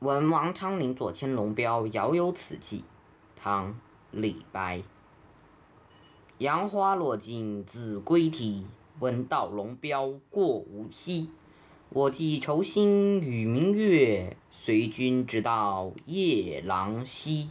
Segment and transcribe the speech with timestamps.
[0.00, 2.84] 闻王昌龄左迁龙标遥有此寄
[3.34, 3.74] 唐
[4.12, 4.84] 李白。
[6.38, 8.64] 杨花落尽子规啼
[9.00, 11.30] 闻道龙标过五溪
[11.88, 17.50] 我寄愁心与明月随君直到夜郎西。